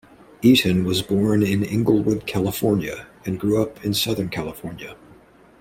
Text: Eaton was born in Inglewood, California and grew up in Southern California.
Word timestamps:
Eaton 0.41 0.83
was 0.83 1.03
born 1.03 1.43
in 1.43 1.63
Inglewood, 1.63 2.25
California 2.25 3.05
and 3.23 3.39
grew 3.39 3.61
up 3.61 3.85
in 3.85 3.93
Southern 3.93 4.29
California. 4.29 4.95